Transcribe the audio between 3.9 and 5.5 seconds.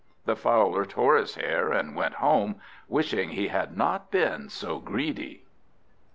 been so greedy.